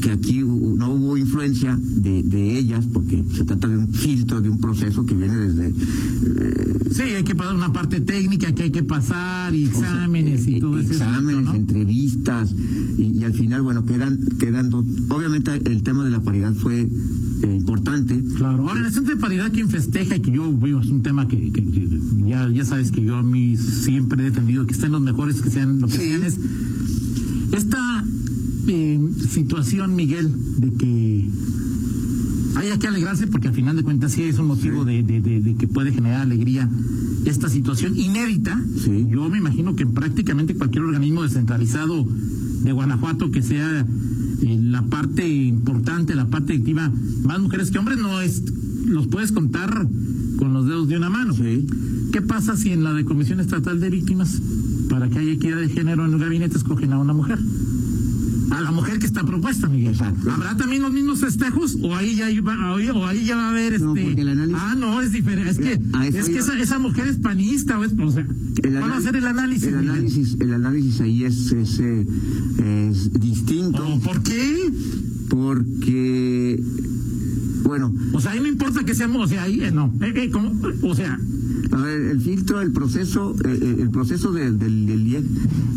que 0.00 0.10
aquí 0.10 0.42
no 0.42 0.92
hubo 0.92 1.16
influencia 1.16 1.78
de, 1.80 2.22
de, 2.22 2.58
ellas, 2.58 2.84
porque 2.92 3.24
se 3.34 3.44
trata 3.44 3.68
de 3.68 3.78
un 3.78 3.92
filtro, 3.92 4.40
de 4.40 4.48
un 4.48 4.58
proceso 4.58 5.04
que 5.06 5.14
viene 5.14 5.36
desde... 5.36 5.68
Eh, 5.68 6.78
sí, 6.90 7.02
hay 7.02 7.24
que 7.24 7.34
pasar 7.34 7.54
una 7.54 7.72
parte 7.72 8.00
técnica 8.00 8.52
que 8.52 8.64
hay 8.64 8.70
que 8.70 8.82
pasar, 8.82 9.54
y 9.54 9.64
exámenes 9.64 10.46
y 10.46 10.60
todo 10.60 10.78
eso. 10.78 10.92
Exámenes, 10.92 11.54
entrevistas, 11.54 12.54
y, 12.98 13.24
al 13.24 13.34
final, 13.34 13.62
bueno, 13.62 13.84
quedan, 13.84 14.18
quedan 14.38 14.70
dos. 14.70 14.84
Obviamente 15.08 15.52
el 15.64 15.82
tema 15.82 16.04
de 16.04 16.10
la 16.10 16.20
paridad 16.20 16.54
fue 16.54 16.80
eh, 16.82 17.56
importante. 17.56 18.22
Claro, 18.36 18.68
ahora 18.68 18.80
el 18.80 18.86
asunto 18.86 19.10
de 19.10 19.16
paridad, 19.16 19.52
quien 19.52 19.68
festeja 19.68 20.16
y 20.16 20.20
que 20.20 20.32
yo 20.32 20.56
veo, 20.56 20.80
es 20.80 20.88
un 20.88 21.02
tema 21.02 21.28
que, 21.28 21.52
ya, 22.26 22.48
ya 22.50 22.64
sabes 22.64 22.90
que 22.90 23.02
yo 23.02 23.16
a 23.16 23.22
mí 23.22 23.56
siempre 23.56 24.22
he 24.22 24.30
defendido 24.30 24.66
que 24.66 24.74
estén 24.74 24.92
los 24.92 25.00
mejores, 25.00 25.40
que 25.40 25.50
sean 25.50 25.80
lo 25.80 25.88
que 25.88 25.96
sean, 25.96 26.22
es 26.24 26.38
esta 27.52 28.04
eh, 28.68 29.00
situación, 29.28 29.94
Miguel, 29.94 30.30
de 30.58 30.72
que 30.72 31.28
haya 32.56 32.78
que 32.78 32.86
alegrarse 32.86 33.26
porque 33.26 33.48
al 33.48 33.54
final 33.54 33.76
de 33.76 33.82
cuentas 33.82 34.12
sí 34.12 34.22
es 34.22 34.38
un 34.38 34.46
motivo 34.46 34.84
de, 34.84 35.02
de, 35.02 35.54
que 35.58 35.68
puede 35.68 35.92
generar 35.92 36.22
alegría 36.22 36.68
esta 37.24 37.48
situación 37.48 37.96
inédita. 37.96 38.60
Yo 39.10 39.28
me 39.28 39.38
imagino 39.38 39.76
que 39.76 39.82
en 39.82 39.92
prácticamente 39.92 40.54
cualquier 40.54 40.84
organismo 40.84 41.22
descentralizado 41.22 42.06
de 42.62 42.72
Guanajuato 42.72 43.30
que 43.30 43.42
sea 43.42 43.86
eh, 44.42 44.60
la 44.62 44.82
parte 44.82 45.28
importante, 45.28 46.14
la 46.14 46.26
parte 46.26 46.54
activa, 46.54 46.90
más 47.24 47.40
mujeres 47.40 47.70
que 47.70 47.78
hombres, 47.78 47.98
no 47.98 48.20
es, 48.20 48.42
los 48.86 49.06
puedes 49.08 49.32
contar 49.32 49.88
con 50.36 50.52
los 50.52 50.66
dedos 50.66 50.88
de 50.88 50.96
una 50.96 51.10
mano. 51.10 51.34
¿Qué 52.12 52.22
pasa 52.22 52.56
si 52.56 52.72
en 52.72 52.84
la 52.84 52.94
de 52.94 53.04
Comisión 53.04 53.40
Estatal 53.40 53.80
de 53.80 53.90
Víctimas, 53.90 54.40
para 54.88 55.08
que 55.08 55.18
haya 55.18 55.32
equidad 55.32 55.58
de 55.58 55.68
género 55.68 56.06
en 56.06 56.14
el 56.14 56.20
gabinete, 56.20 56.56
escogen 56.56 56.92
a 56.92 56.98
una 56.98 57.12
mujer? 57.12 57.38
A 58.50 58.60
la 58.60 58.70
mujer 58.70 58.98
que 58.98 59.06
está 59.06 59.24
propuesta, 59.24 59.68
Miguel. 59.68 59.96
¿Habrá 60.30 60.56
también 60.56 60.82
los 60.82 60.92
mismos 60.92 61.20
festejos 61.20 61.76
o 61.82 61.94
ahí 61.94 62.16
ya 62.16 62.26
va, 62.42 62.74
o 62.74 63.06
ahí 63.06 63.24
ya 63.24 63.36
va 63.36 63.46
a 63.46 63.50
haber 63.50 63.74
este 63.74 63.86
Ah, 64.54 64.74
no, 64.76 65.00
es 65.00 65.12
diferente, 65.12 65.50
es 65.50 65.58
que 65.58 65.72
es 66.18 66.28
que 66.28 66.38
esa, 66.38 66.58
esa, 66.58 66.78
mujer 66.78 67.08
es 67.08 67.16
panista 67.16 67.78
o 67.78 67.84
es, 67.84 67.92
o 67.92 68.10
sea, 68.10 68.26
van 68.62 68.90
a 68.90 68.96
hacer 68.96 69.16
el 69.16 69.26
análisis. 69.26 69.68
El 69.68 69.76
análisis, 69.76 70.36
el 70.40 70.54
análisis 70.54 71.00
ahí 71.00 71.24
es, 71.24 71.52
es, 71.52 71.78
eh, 71.80 72.06
es 72.90 73.12
distinto. 73.12 74.00
¿Por 74.04 74.22
qué? 74.22 74.72
Porque 75.28 76.60
bueno, 77.66 77.92
o 78.12 78.20
sea, 78.20 78.32
ahí 78.32 78.40
no 78.40 78.46
importa 78.46 78.84
que 78.84 78.94
seamos, 78.94 79.26
o 79.26 79.28
sea, 79.28 79.42
ahí 79.42 79.60
eh, 79.60 79.70
no, 79.70 79.92
eh, 80.00 80.12
eh, 80.14 80.30
¿cómo? 80.30 80.52
o 80.82 80.94
sea, 80.94 81.18
a 81.72 81.76
ver, 81.76 82.00
el 82.00 82.20
filtro, 82.20 82.60
el 82.60 82.72
proceso, 82.72 83.34
el 83.44 83.90
proceso 83.90 84.32
del, 84.32 84.58
del, 84.58 84.86
del 84.86 85.24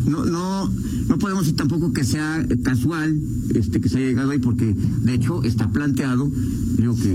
no, 0.05 0.25
no, 0.25 0.69
no 1.07 1.17
podemos 1.17 1.43
decir 1.43 1.57
tampoco 1.57 1.91
que 1.91 2.03
sea 2.03 2.45
casual 2.63 3.19
este 3.55 3.81
que 3.81 3.89
se 3.89 3.97
haya 3.97 4.07
llegado 4.07 4.31
ahí, 4.31 4.39
porque 4.39 4.75
de 4.75 5.13
hecho 5.13 5.43
está 5.43 5.71
planteado, 5.71 6.31
digo 6.79 6.95
que, 6.95 7.13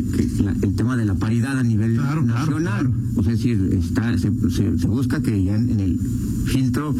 el 0.62 0.74
tema 0.74 0.96
de 0.96 1.04
la 1.04 1.14
paridad 1.14 1.58
a 1.58 1.62
nivel 1.62 1.96
nacional, 1.96 2.92
o 3.16 3.22
sea, 3.22 3.32
es 3.32 3.38
decir, 3.38 3.70
está, 3.72 4.16
se, 4.18 4.30
se, 4.50 4.86
busca 4.86 5.22
que 5.22 5.42
ya 5.44 5.54
en, 5.54 5.80
el 5.80 5.98
filtro, 6.46 6.94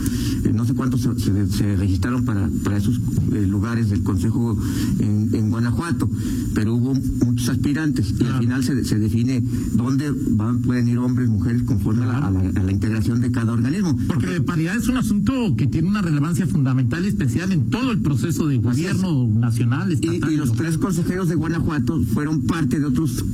eh, 0.44 0.52
no 0.52 0.64
sé 0.64 0.75
cuántos 0.75 1.02
se, 1.02 1.76
registraron 1.76 2.25
para, 2.25 2.49
para 2.62 2.76
esos 2.76 3.00
eh, 3.33 3.47
lugares 3.47 3.90
del 3.90 4.02
Consejo 4.02 4.59
en, 4.99 5.30
en, 5.35 5.50
Guanajuato, 5.50 6.09
pero 6.54 6.75
hubo 6.75 6.94
muchos 6.94 7.49
aspirantes 7.49 8.14
y 8.18 8.25
al 8.25 8.38
final 8.40 8.64
se, 8.64 8.85
se 8.85 8.99
define 8.99 9.42
dónde 9.73 10.12
van, 10.30 10.61
pueden 10.62 10.88
ir 10.88 10.99
hombres, 10.99 11.28
mujeres, 11.28 11.62
conforme 11.62 12.04
a, 12.04 12.30
la, 12.30 12.73
integración 12.73 13.21
de 13.21 13.30
cada 13.30 13.52
organismo. 13.52 13.97
Porque 14.06 14.26
la 14.26 14.42
paridad 14.42 14.76
es 14.76 14.88
un 14.88 14.97
asunto 14.97 15.54
que 15.56 15.66
tiene 15.66 15.88
una 15.88 16.02
relevancia 16.02 16.47
fundamental 16.47 17.04
y 17.04 17.09
especial 17.09 17.52
en 17.52 17.71
todo 17.71 17.92
el 17.92 18.00
proceso 18.00 18.47
de 18.47 18.59
gobierno 18.59 19.28
nacional. 19.28 19.92
Estatal, 19.92 20.33
y, 20.33 20.37
los 20.37 20.52
tres 20.52 20.78
consejeros 20.78 21.28
de 21.28 21.35
Guanajuato 21.35 22.02
fueron 22.02 22.42
parte 22.54 22.78
de 22.78 22.87
otros 22.87 23.25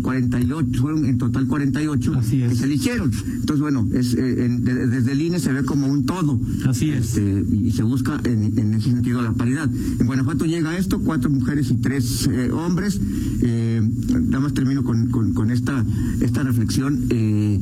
48, 0.00 0.68
eh, 0.68 0.78
fueron 0.78 1.04
en 1.04 1.18
total 1.18 1.46
48 1.46 2.12
que 2.30 2.54
se 2.54 2.64
eligieron. 2.64 3.10
Entonces, 3.12 3.60
bueno, 3.60 3.86
es, 3.92 4.16
desde 4.16 5.12
el 5.12 5.20
INE 5.20 5.38
se 5.38 5.52
ve 5.52 5.64
como 5.64 5.86
un 5.86 6.06
todo. 6.06 6.40
Así 6.66 6.90
es. 6.90 7.16
Este, 7.16 7.44
y 7.52 7.72
se 7.72 7.82
busca 7.82 8.18
en, 8.24 8.74
ese 8.74 8.90
sentido 8.90 9.20
la 9.20 9.32
paridad. 9.32 9.68
En 9.98 10.06
Guanajuato 10.06 10.46
llega 10.46 10.78
esto, 10.78 11.00
cuatro 11.00 11.28
mujeres 11.28 11.70
y 11.70 11.74
tres 11.74 12.26
eh, 12.26 12.50
hombres. 12.50 12.98
Eh, 13.42 13.82
nada 14.30 14.40
más 14.40 14.54
termino 14.54 14.82
con, 14.82 15.10
con, 15.10 15.50
esta, 15.50 15.84
esta 16.20 16.42
reflexión. 16.42 17.04
Eh, 17.10 17.60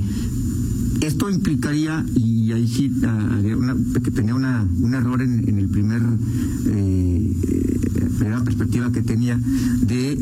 esto 1.01 1.29
implicaría, 1.29 2.07
y 2.15 2.53
ahí 2.53 2.69
sí 2.69 2.93
que 4.05 4.11
tenía 4.13 4.37
una, 4.37 4.65
un 4.81 4.95
error 4.95 5.21
en, 5.21 5.59
el 5.59 5.69
primer 5.69 6.01
eh, 6.67 7.33
primera 8.19 8.45
perspectiva 8.45 8.93
que 8.93 9.03
tenía 9.03 9.37
de 9.81 10.19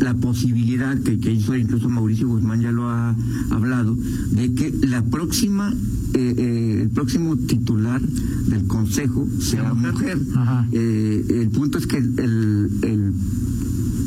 la 0.00 0.14
posibilidad 0.14 0.98
que, 0.98 1.18
que, 1.18 1.32
hizo 1.32 1.56
incluso 1.56 1.88
Mauricio 1.88 2.28
Guzmán 2.28 2.60
ya 2.60 2.72
lo 2.72 2.88
ha 2.88 3.16
hablado 3.50 3.96
de 4.32 4.52
que 4.52 4.74
la 4.82 5.02
próxima 5.02 5.72
eh, 6.16 6.34
eh, 6.38 6.78
el 6.82 6.90
próximo 6.90 7.36
titular 7.36 8.00
del 8.00 8.66
consejo 8.66 9.28
sea 9.38 9.74
mujer. 9.74 10.18
Eh, 10.72 11.42
el 11.42 11.50
punto 11.50 11.76
es 11.76 11.86
que 11.86 11.98
el, 11.98 12.70
el 12.82 13.12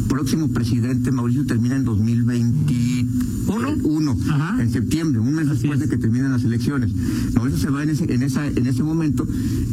próximo 0.08 0.48
presidente 0.48 1.12
Mauricio 1.12 1.46
termina 1.46 1.76
en 1.76 1.86
2021, 1.86 4.18
en 4.60 4.72
septiembre, 4.72 5.20
un 5.20 5.36
mes 5.36 5.50
después 5.50 5.80
de 5.80 5.88
que 5.88 5.98
terminen 5.98 6.32
las 6.32 6.44
elecciones. 6.44 6.92
Mauricio 7.36 7.60
se 7.60 7.70
va 7.70 7.84
en 7.84 7.92
ese, 7.92 8.12
en 8.12 8.24
esa, 8.24 8.48
en 8.48 8.66
ese 8.66 8.82
momento 8.82 9.28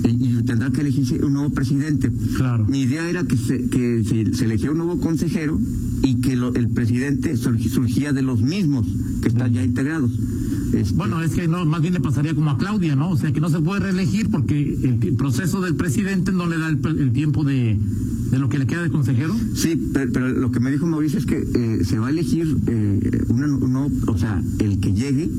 y, 0.04 0.26
tendrá 0.46 0.70
que 0.70 0.82
elegirse 0.82 1.25
un 1.25 1.32
nuevo 1.32 1.49
presidente. 1.50 2.12
Claro. 2.37 2.66
Mi 2.66 2.82
idea 2.82 3.08
era 3.08 3.25
que 3.25 3.38
se, 3.38 3.68
que 3.68 4.04
se, 4.04 4.35
se 4.35 4.44
eligiera 4.44 4.73
un 4.73 4.78
nuevo 4.78 5.00
consejero 5.00 5.58
y 6.02 6.20
que 6.20 6.32
el 6.32 6.68
presidente 6.70 7.36
surgía 7.36 8.12
de 8.12 8.22
los 8.22 8.42
mismos 8.42 8.86
que 9.22 9.28
están 9.28 9.52
ya 9.52 9.62
integrados. 9.62 10.10
Este, 10.72 10.94
bueno, 10.94 11.22
es 11.22 11.32
que 11.32 11.48
no, 11.48 11.64
más 11.64 11.80
bien 11.80 11.94
le 11.94 12.00
pasaría 12.00 12.34
como 12.34 12.50
a 12.50 12.58
Claudia, 12.58 12.96
¿no? 12.96 13.10
O 13.10 13.16
sea, 13.16 13.32
que 13.32 13.40
no 13.40 13.48
se 13.48 13.60
puede 13.60 13.80
reelegir 13.80 14.30
porque 14.30 14.58
el, 14.60 15.14
proceso 15.16 15.60
del 15.60 15.74
presidente 15.74 16.32
no 16.32 16.46
le 16.46 16.58
da 16.58 16.68
el, 16.68 17.12
tiempo 17.12 17.44
de, 17.44 17.78
de, 18.30 18.38
lo 18.38 18.49
que 18.49 18.59
le 18.59 18.66
queda 18.66 18.83
de 18.83 18.90
consejero. 18.90 19.35
Sí, 19.54 19.90
pero, 19.92 20.28
lo 20.28 20.50
que 20.50 20.61
me 20.61 20.71
dijo 20.71 20.87
Mauricio 20.87 21.18
es 21.18 21.26
que 21.26 21.37
eh, 21.38 21.85
se 21.85 21.99
va 21.99 22.09
a 22.09 22.11
elegir 22.11 22.56
eh, 22.66 23.25
uno, 23.28 23.90
o 24.06 24.18
sea, 24.18 24.42
el 24.59 24.80
que 24.80 24.92
llegue 24.92 25.30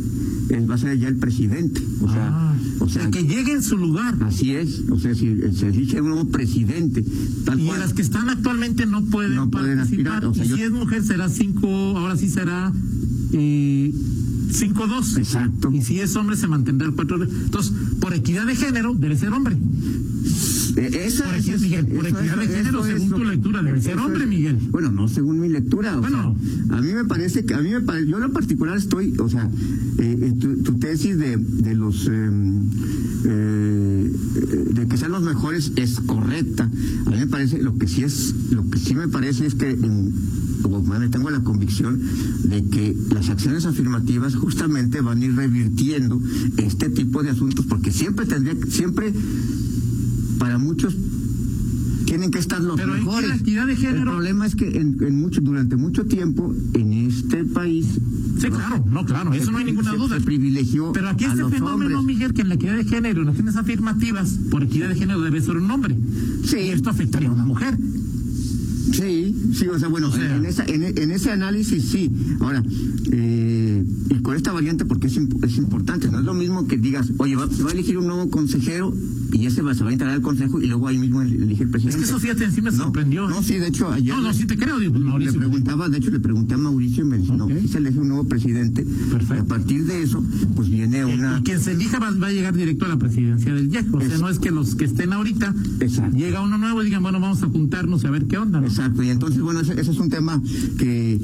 va 0.69 0.75
a 0.75 0.77
ser 0.77 0.97
ya 0.97 1.07
el 1.07 1.17
presidente. 1.17 1.81
O 2.01 2.11
sea, 2.11 2.29
ah, 2.31 2.55
o 2.79 2.89
sea, 2.89 3.03
el 3.03 3.11
que 3.11 3.23
llegue 3.23 3.53
en 3.53 3.63
su 3.63 3.77
lugar. 3.77 4.15
Así 4.21 4.53
es, 4.53 4.83
o 4.89 4.99
sea, 4.99 5.13
si 5.13 5.35
se 5.53 5.67
elige 5.67 6.01
un 6.01 6.09
nuevo 6.09 6.29
presidente. 6.29 7.03
Tal 7.45 7.59
y 7.59 7.67
las 7.67 7.93
que 7.93 8.01
están 8.01 8.29
actualmente 8.29 8.85
no 8.85 9.03
pueden, 9.05 9.35
no 9.35 9.49
pueden 9.49 9.77
participar. 9.77 10.25
Aspirar, 10.25 10.47
y 10.47 10.57
si 10.57 10.63
es 10.63 10.71
mujer 10.71 11.03
será 11.03 11.29
cinco, 11.29 11.67
ahora 11.97 12.15
sí 12.15 12.29
será 12.29 12.71
eh, 13.33 13.93
5-2. 14.47 15.17
Exacto. 15.17 15.71
Y 15.71 15.81
si 15.81 15.99
es 15.99 16.15
hombre, 16.15 16.37
se 16.37 16.47
mantendrá 16.47 16.87
el 16.87 16.93
4 16.93 17.23
Entonces, 17.23 17.73
por 17.99 18.13
equidad 18.13 18.45
de 18.45 18.55
género, 18.55 18.93
debe 18.95 19.17
ser 19.17 19.33
hombre. 19.33 19.57
Eh, 20.77 21.05
esa, 21.05 21.25
por, 21.25 21.35
equidad, 21.35 21.59
Miguel, 21.59 21.87
por 21.87 22.05
equidad 22.05 22.37
de 22.37 22.47
género, 22.47 22.83
según 22.83 23.09
tu 23.09 23.23
lectura, 23.23 23.63
debe 23.63 23.81
ser 23.81 23.97
hombre, 23.97 24.27
Miguel. 24.27 24.57
Bueno, 24.69 24.91
no 24.91 25.07
según 25.07 25.39
mi 25.39 25.49
lectura. 25.49 25.95
bueno, 25.97 26.35
a 26.69 26.81
mí 26.81 26.93
me 26.93 27.05
parece 27.05 27.45
que, 27.45 27.55
a 27.55 27.61
mí 27.61 27.71
me 27.71 27.81
parece, 27.81 28.07
yo 28.07 28.23
en 28.23 28.31
particular 28.31 28.77
estoy, 28.77 29.15
o 29.17 29.27
sea, 29.27 29.49
eh, 29.97 30.33
tu, 30.39 30.77
tesis 30.77 31.17
de, 31.17 31.37
de 31.37 31.75
los, 31.75 32.07
em, 32.07 32.69
eh, 33.25 34.11
de 34.71 34.87
que 34.87 34.97
sean 34.97 35.13
los 35.13 35.23
mejores 35.23 35.71
es 35.77 35.99
correcta. 36.01 36.69
A 37.05 37.09
mí 37.09 37.17
me 37.17 37.27
parece, 37.27 37.61
lo 37.61 37.77
que 37.77 37.87
sí 37.87 38.03
es, 38.03 38.35
lo 38.51 38.69
que 38.69 38.77
sí 38.77 38.93
me 38.93 39.07
parece 39.07 39.47
es 39.47 39.55
que 39.55 39.71
en, 39.71 40.13
tengo 41.11 41.29
la 41.29 41.39
convicción 41.39 42.01
de 42.43 42.63
que 42.65 42.95
las 43.13 43.29
acciones 43.29 43.65
afirmativas 43.65 44.35
justamente 44.35 45.01
van 45.01 45.21
a 45.21 45.25
ir 45.25 45.35
revirtiendo 45.35 46.21
este 46.57 46.89
tipo 46.89 47.23
de 47.23 47.31
asuntos, 47.31 47.65
porque 47.65 47.91
siempre 47.91 48.25
tendría, 48.25 48.55
siempre 48.69 49.13
para 50.39 50.57
muchos 50.57 50.95
tienen 52.05 52.31
que 52.31 52.39
estar 52.39 52.61
los 52.61 52.77
mejores. 52.77 53.41
El 53.45 54.01
problema 54.01 54.45
es 54.45 54.55
que 54.55 54.77
en, 54.77 54.97
mucho, 55.19 55.41
durante 55.41 55.75
mucho 55.75 56.05
tiempo 56.05 56.53
en 56.73 56.93
este 56.93 57.43
país 57.43 57.85
Sí, 58.39 58.49
claro, 58.49 58.85
no, 58.87 59.03
claro, 59.03 59.33
eso 59.33 59.51
no 59.51 59.57
hay 59.57 59.65
ninguna 59.65 59.93
duda. 59.93 60.19
privilegió 60.19 60.91
Pero 60.91 61.09
aquí 61.09 61.25
este 61.25 61.43
fenómeno, 61.49 62.03
Miguel, 62.03 62.33
que 62.33 62.41
en 62.41 62.49
la 62.49 62.55
equidad 62.55 62.75
de 62.75 62.85
género, 62.85 63.21
en 63.21 63.25
las 63.25 63.35
acciones 63.35 63.55
afirmativas, 63.55 64.37
por 64.51 64.63
equidad 64.63 64.89
de 64.89 64.95
género 64.95 65.21
debe 65.21 65.41
ser 65.41 65.57
un 65.57 65.69
hombre. 65.71 65.97
Sí. 66.45 66.57
Y 66.57 66.69
esto 66.69 66.91
afectaría 66.91 67.29
a 67.29 67.31
una 67.31 67.45
mujer. 67.45 67.75
Sí, 68.97 69.35
sí, 69.53 69.67
o 69.67 69.77
sea, 69.79 69.87
bueno, 69.87 70.13
en, 70.15 70.45
esa, 70.45 70.65
en, 70.65 70.83
en, 70.83 71.11
ese 71.11 71.31
análisis 71.31 71.83
sí. 71.85 72.11
Ahora, 72.39 72.63
eh, 73.11 73.83
y 74.09 74.15
con 74.21 74.35
esta 74.35 74.51
variante, 74.51 74.85
porque 74.85 75.07
es, 75.07 75.17
es 75.17 75.57
importante, 75.57 76.09
no 76.09 76.19
es 76.19 76.25
lo 76.25 76.33
mismo 76.33 76.67
que 76.67 76.77
digas, 76.77 77.11
oye, 77.17 77.35
va, 77.35 77.45
va 77.45 77.69
a 77.69 77.73
elegir 77.73 77.97
un 77.97 78.07
nuevo 78.07 78.29
consejero 78.29 78.93
y 79.31 79.45
ese 79.45 79.61
va, 79.61 79.73
se 79.73 79.83
va 79.83 79.89
a 79.89 79.93
integrar 79.93 80.15
al 80.15 80.21
consejo 80.21 80.61
y 80.61 80.67
luego 80.67 80.87
ahí 80.87 80.97
mismo 80.97 81.21
elige 81.21 81.63
el 81.63 81.69
presidente. 81.69 81.99
Es 81.99 82.05
que 82.05 82.09
eso 82.09 82.19
fíjate, 82.19 82.45
encima 82.45 82.71
me 82.71 82.77
sorprendió. 82.77 83.27
No, 83.27 83.39
¿eh? 83.39 83.43
sí, 83.43 83.55
de 83.55 83.67
hecho, 83.67 83.91
ayer. 83.91 84.15
No, 84.15 84.21
no, 84.21 84.33
sí 84.33 84.45
te 84.45 84.57
creo, 84.57 84.79
digo, 84.79 84.97
Mauricio. 84.99 85.33
Le 85.33 85.39
preguntaba, 85.39 85.89
de 85.89 85.97
hecho, 85.97 86.11
le 86.11 86.19
pregunté 86.19 86.53
a 86.53 86.57
Mauricio 86.57 87.03
y 87.03 87.07
me 87.07 87.17
dijo, 87.17 87.33
okay. 87.33 87.61
no, 87.61 87.67
se 87.67 87.77
elige 87.77 87.99
un 87.99 88.07
nuevo 88.09 88.23
presidente. 88.27 88.85
Perfecto. 89.11 89.43
A 89.43 89.45
partir 89.45 89.85
de 89.85 90.03
eso, 90.03 90.23
pues 90.55 90.69
viene 90.69 91.05
una. 91.05 91.39
Y 91.39 91.43
quien 91.43 91.59
se 91.59 91.73
elija 91.73 91.99
va, 91.99 92.11
va, 92.11 92.27
a 92.27 92.31
llegar 92.31 92.55
directo 92.55 92.85
a 92.85 92.89
la 92.89 92.97
presidencia 92.97 93.53
del 93.53 93.71
IEC. 93.71 93.93
O 93.93 94.01
sea, 94.01 94.17
no 94.17 94.29
es 94.29 94.39
que 94.39 94.51
los 94.51 94.75
que 94.75 94.85
estén 94.85 95.13
ahorita, 95.13 95.53
Exacto. 95.79 96.17
llega 96.17 96.41
uno 96.41 96.57
nuevo 96.57 96.81
y 96.81 96.85
digan, 96.85 97.03
bueno, 97.03 97.19
vamos 97.19 97.43
a 97.43 97.47
juntarnos 97.47 98.05
a 98.05 98.11
ver 98.11 98.25
qué 98.25 98.37
onda. 98.37 98.61
¿no? 98.61 98.67
Exacto, 98.67 98.86
y 99.01 99.09
entonces, 99.09 99.41
bueno, 99.41 99.61
ese, 99.61 99.79
ese 99.79 99.91
es 99.91 99.99
un 99.99 100.09
tema 100.09 100.41
que, 100.77 101.19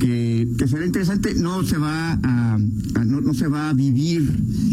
que, 0.00 0.48
que, 0.58 0.68
será 0.68 0.86
interesante. 0.86 1.34
No 1.34 1.64
se 1.64 1.78
va 1.78 2.12
a, 2.12 2.54
a 2.54 3.04
no, 3.04 3.20
no, 3.20 3.34
se 3.34 3.48
va 3.48 3.70
a 3.70 3.72
vivir 3.72 4.30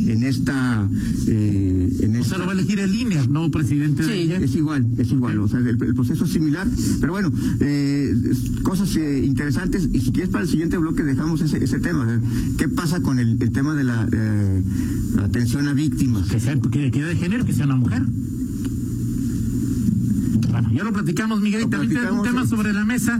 en 0.07 0.23
esta. 0.23 0.87
Eh, 1.27 1.97
en 2.01 2.15
o 2.15 2.19
esta... 2.19 2.29
sea, 2.29 2.37
lo 2.39 2.45
va 2.45 2.51
a 2.51 2.55
elegir 2.55 2.79
el 2.79 2.93
INE, 2.93 3.27
no 3.27 3.49
presidente 3.51 4.03
sí, 4.03 4.09
de 4.09 4.21
ella. 4.21 4.37
es 4.37 4.55
igual, 4.55 4.87
es 4.97 5.11
igual. 5.11 5.39
O 5.39 5.47
sea, 5.47 5.59
el, 5.59 5.67
el 5.67 5.95
proceso 5.95 6.25
es 6.25 6.31
similar. 6.31 6.67
Pero 6.99 7.13
bueno, 7.13 7.31
eh, 7.59 8.13
cosas 8.63 8.95
eh, 8.95 9.23
interesantes. 9.23 9.89
Y 9.93 9.99
si 10.01 10.11
quieres, 10.11 10.29
para 10.29 10.43
el 10.43 10.49
siguiente 10.49 10.77
bloque 10.77 11.03
dejamos 11.03 11.41
ese, 11.41 11.63
ese 11.63 11.79
tema. 11.79 12.21
¿Qué 12.57 12.67
pasa 12.67 13.01
con 13.01 13.19
el, 13.19 13.41
el 13.41 13.51
tema 13.51 13.75
de 13.75 13.83
la, 13.83 14.07
eh, 14.11 14.63
la 15.15 15.25
atención 15.25 15.67
a 15.67 15.73
víctimas? 15.73 16.29
Que 16.29 16.39
sea 16.39 16.59
que, 16.59 16.91
que 16.91 17.03
de 17.03 17.15
género, 17.15 17.45
que 17.45 17.53
sea 17.53 17.65
una 17.65 17.75
mujer. 17.75 18.03
Bueno, 20.53 20.71
ya 20.71 20.83
lo 20.83 20.93
platicamos, 20.93 21.41
Miguel, 21.41 21.63
y 21.63 21.67
también 21.67 21.93
platicamos, 21.93 22.19
un 22.19 22.31
tema 22.31 22.45
sobre 22.45 22.73
la 22.73 22.85
mesa. 22.85 23.19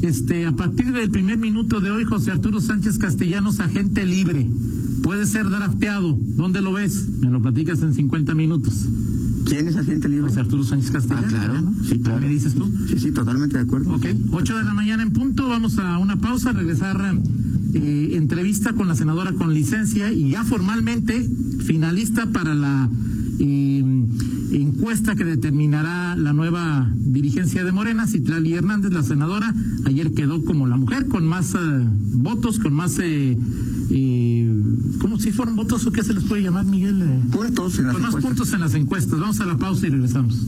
Este, 0.00 0.46
a 0.46 0.52
partir 0.52 0.92
del 0.92 1.10
primer 1.10 1.36
minuto 1.36 1.80
de 1.80 1.90
hoy, 1.90 2.04
José 2.04 2.30
Arturo 2.30 2.58
Sánchez 2.58 2.96
Castellanos, 2.96 3.60
agente 3.60 4.06
libre. 4.06 4.48
Puede 5.02 5.26
ser 5.26 5.50
drafteado. 5.50 6.18
¿Dónde 6.18 6.62
lo 6.62 6.72
ves? 6.72 7.06
Me 7.20 7.28
lo 7.28 7.42
platicas 7.42 7.82
en 7.82 7.92
50 7.92 8.34
minutos. 8.34 8.86
¿Quién 9.44 9.68
es 9.68 9.76
agente 9.76 10.08
libre? 10.08 10.28
José 10.28 10.40
Arturo 10.40 10.64
Sánchez 10.64 10.90
Castellanos. 10.90 11.34
Ah, 11.34 11.44
claro. 11.44 11.60
¿no? 11.60 11.84
Sí, 11.84 11.98
claro. 11.98 12.20
¿Me 12.22 12.28
dices 12.28 12.54
tú? 12.54 12.66
Sí, 12.88 12.98
sí, 12.98 13.12
totalmente 13.12 13.58
de 13.58 13.64
acuerdo. 13.64 13.94
Ok, 13.94 14.06
8 14.30 14.56
de 14.56 14.64
la 14.64 14.72
mañana 14.72 15.02
en 15.02 15.12
punto. 15.12 15.50
Vamos 15.50 15.78
a 15.78 15.98
una 15.98 16.16
pausa, 16.16 16.52
regresar. 16.52 17.20
Eh, 17.74 18.16
entrevista 18.16 18.72
con 18.72 18.88
la 18.88 18.96
senadora 18.96 19.32
con 19.32 19.54
licencia 19.54 20.10
y 20.10 20.30
ya 20.30 20.44
formalmente 20.44 21.28
finalista 21.60 22.26
para 22.26 22.52
la 22.52 22.88
eh, 23.38 23.84
encuesta 24.52 25.14
que 25.14 25.24
determinará 25.24 26.16
la 26.16 26.32
nueva 26.32 26.90
dirigencia 26.94 27.64
de 27.64 27.72
Morena, 27.72 28.06
Citlali 28.06 28.54
Hernández, 28.54 28.92
la 28.92 29.02
senadora, 29.02 29.54
ayer 29.84 30.12
quedó 30.12 30.44
como 30.44 30.66
la 30.66 30.76
mujer 30.76 31.06
con 31.08 31.26
más 31.26 31.54
uh, 31.54 31.58
votos, 32.14 32.58
con 32.58 32.74
más... 32.74 32.98
Eh, 33.00 33.36
¿Cómo 35.00 35.18
si 35.18 35.32
fueron 35.32 35.56
votos 35.56 35.84
o 35.86 35.90
qué 35.90 36.04
se 36.04 36.14
les 36.14 36.22
puede 36.24 36.42
llamar, 36.42 36.64
Miguel? 36.64 37.02
Puntos 37.32 37.78
en 37.78 37.86
las 37.86 37.94
Con 37.94 38.02
más 38.02 38.10
encuestas. 38.10 38.22
puntos 38.22 38.52
en 38.52 38.60
las 38.60 38.74
encuestas. 38.74 39.18
Vamos 39.18 39.40
a 39.40 39.46
la 39.46 39.56
pausa 39.56 39.86
y 39.86 39.90
regresamos. 39.90 40.38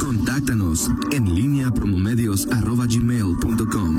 Contáctanos 0.00 0.90
en 1.10 1.34
línea 1.34 1.70
promomedios 1.72 2.46
arroba 2.50 2.86
gmail 2.86 3.36
punto 3.40 3.68
com. 3.68 3.96